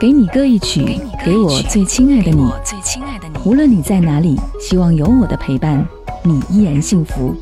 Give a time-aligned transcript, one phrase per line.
[0.00, 2.50] 给你歌一曲，给我最亲爱的你。
[3.44, 5.86] 无论你在哪里，希望有我的陪伴，
[6.22, 7.36] 你依然幸福。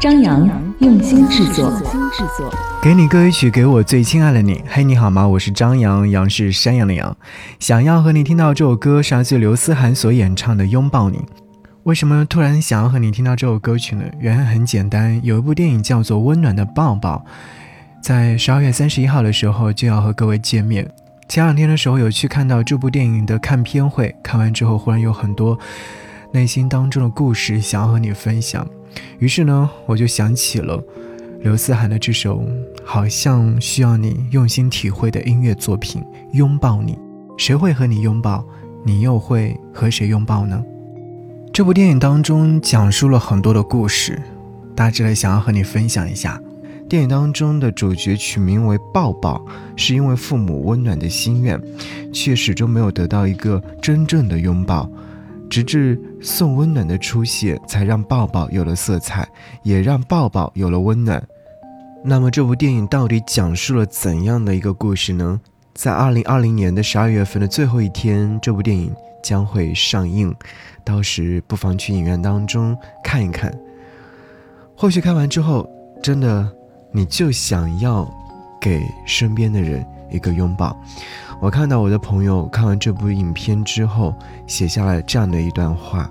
[0.00, 1.72] 张扬用心制作。
[2.82, 4.60] 给你歌一曲，给我最亲爱的你。
[4.66, 5.24] 嘿，你好吗？
[5.28, 7.16] 我是张扬，杨是山羊的羊。
[7.60, 11.18] 想要和你听到这首歌，是来自刘思涵所演唱的《拥抱你》。
[11.84, 14.02] 为什么突然想要和你听到这首歌曲呢？
[14.18, 17.24] 原因很简单，有一部电影叫做《温暖的抱抱》。
[18.02, 20.84] 在十二月三十一号的时候就要和各位见面。
[21.32, 25.58] 前两天的时候有去看到这部电影的看片会，看完之后忽然有很多
[26.30, 28.68] 内心当中的故事想要和你分享。
[29.18, 30.78] 于是呢，我就想起了
[31.40, 32.44] 刘思涵的这首
[32.84, 36.02] 好像需要你用心体会的音乐作品
[36.34, 36.92] 《拥抱你》。
[37.38, 38.44] 谁会和你拥抱？
[38.84, 40.62] 你又会和谁拥抱呢？
[41.50, 44.20] 这部电影当中讲述了很多的故事，
[44.76, 46.38] 大致的想要和你分享一下。
[46.92, 49.42] 电影当中的主角取名为抱抱，
[49.76, 51.58] 是因为父母温暖的心愿，
[52.12, 54.86] 却始终没有得到一个真正的拥抱，
[55.48, 59.26] 直至送温暖的出现，才让抱抱有了色彩，
[59.62, 61.26] 也让抱抱有了温暖。
[62.04, 65.40] 那么这部电影到底讲述了怎样的一个故事呢？
[65.72, 70.30] 在二零二零年的十二月份的最后一天，这部电影将会上映，
[70.84, 73.50] 到时不妨去影院当中看一看，
[74.76, 75.66] 或许看完之后
[76.02, 76.52] 真的。
[76.92, 78.06] 你就想要
[78.60, 80.76] 给身边的人一个拥抱。
[81.40, 84.14] 我看到我的朋友看完这部影片之后，
[84.46, 86.08] 写下了这样的一段话。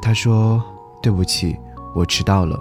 [0.00, 0.62] 他说
[1.02, 1.58] ：“对不起，
[1.94, 2.58] 我迟到了。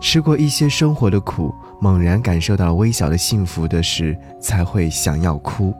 [0.00, 5.74] 吃过一些生活的苦，猛然感受到微小的幸福的时，才会想要哭。”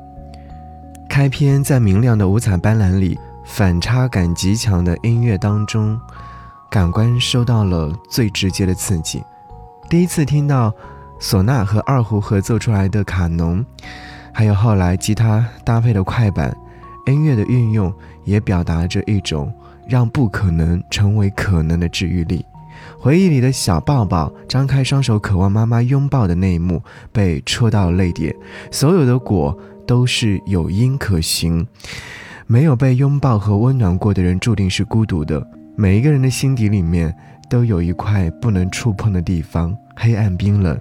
[1.08, 6.00] 开篇在明亮的五彩斑斓里，反差感极强的音乐当中，
[6.70, 9.22] 感官受到了最直接的刺激。
[9.90, 10.72] 第一次听到。
[11.22, 13.64] 唢呐和二胡合奏出来的卡农，
[14.34, 16.52] 还有后来吉他搭配的快板，
[17.06, 19.54] 音乐的运用也表达着一种
[19.88, 22.44] 让不可能成为可能的治愈力。
[22.98, 26.82] 回忆里的小抱抱张开双手渴望妈妈拥抱的那一幕，
[27.12, 28.34] 被戳到了泪点。
[28.72, 29.56] 所有的果
[29.86, 31.64] 都是有因可循，
[32.48, 35.46] 没有被拥抱和温暖过的人注定是孤独的。
[35.76, 37.16] 每一个人的心底里面
[37.52, 39.76] 都有一块不能触碰的地方。
[39.94, 40.80] 黑暗冰冷，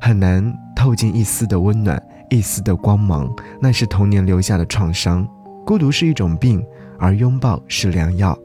[0.00, 3.32] 很难透进一丝的温暖，一丝的光芒。
[3.62, 5.24] 那是童年留下的创伤。
[5.64, 6.60] 孤独是一种病，
[6.98, 8.36] 而拥抱是良药。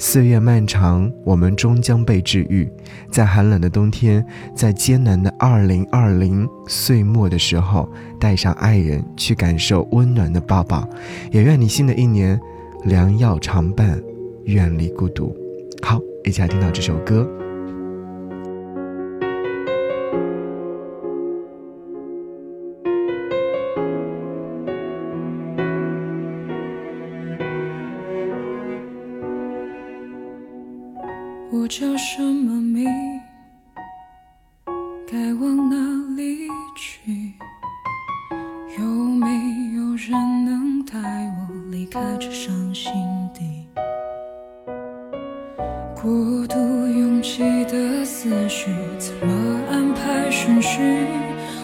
[0.00, 2.68] 岁月漫长，我们终将被治愈。
[3.08, 7.88] 在寒冷的冬天，在艰难的二零二零岁末的时候，
[8.18, 10.88] 带上爱人去感受温暖的抱抱。
[11.30, 12.40] 也愿你新的一年，
[12.82, 13.96] 良药常伴，
[14.46, 15.45] 远离孤独。
[16.26, 17.24] 一起来听到这首歌。
[31.52, 32.90] 我叫什么名？
[35.06, 35.76] 该往哪
[36.16, 37.34] 里去？
[38.76, 39.28] 有没
[39.76, 42.65] 有人能带我离开这伤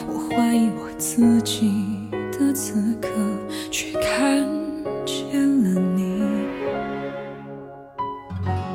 [0.08, 1.70] 我怀疑我自己
[2.32, 3.08] 的此刻，
[3.70, 4.46] 却看
[5.04, 6.22] 见了你。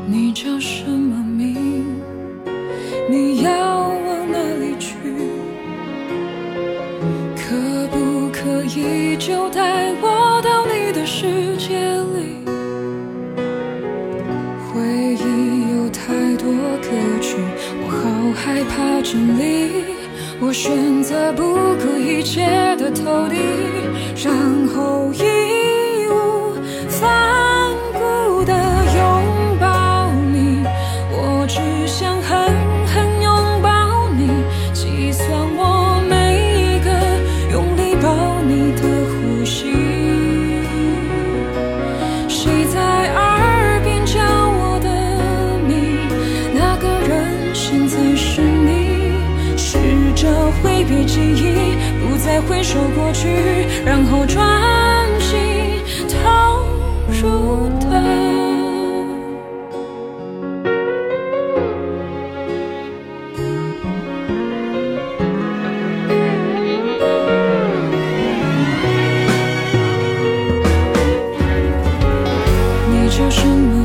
[0.07, 1.85] 你叫什么名？
[3.09, 4.95] 你要往哪里去？
[7.35, 11.79] 可不可以就带我到你的世界
[12.13, 12.45] 里？
[14.67, 14.83] 回
[15.15, 16.89] 忆有太多歌
[17.21, 17.37] 曲，
[17.81, 18.01] 我好
[18.35, 20.06] 害怕真理。
[20.39, 21.43] 我选择不
[21.75, 22.45] 顾一切
[22.77, 23.35] 的投递，
[24.23, 24.33] 然
[24.67, 26.53] 后义无
[26.89, 30.63] 反顾的拥抱你。
[31.11, 32.66] 我只想很。
[50.77, 51.75] 挥别记忆，
[52.05, 53.27] 不再回首过去，
[53.83, 55.35] 然后专心
[56.07, 56.63] 投
[57.19, 57.87] 入的。
[73.09, 73.76] 就是你。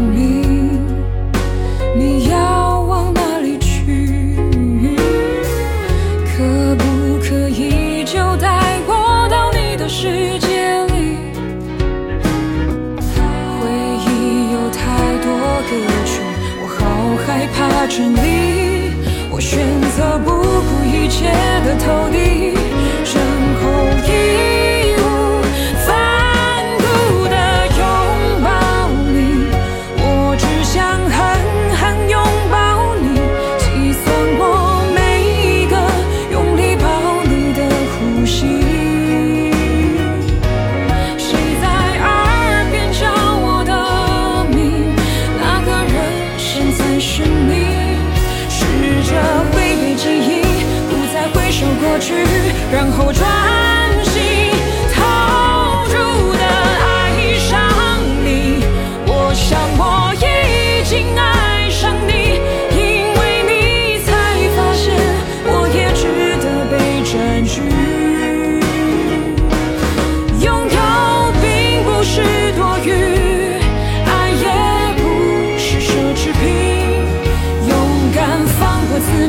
[17.83, 18.93] 压着你
[19.29, 19.59] 我选
[19.97, 21.33] 择不顾一切
[21.65, 22.62] 的投敌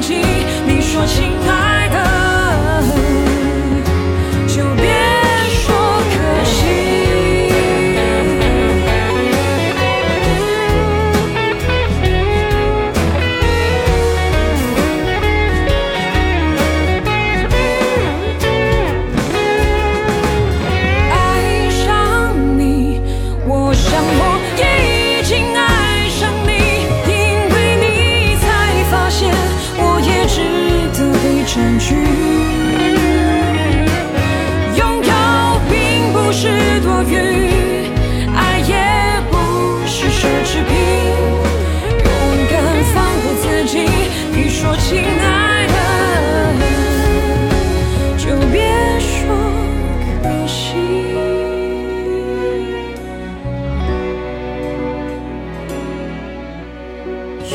[0.10, 0.33] 过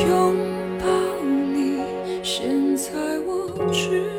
[0.07, 0.37] 拥
[0.79, 0.87] 抱
[1.25, 1.81] 你，
[2.23, 2.91] 现在
[3.27, 4.18] 我只。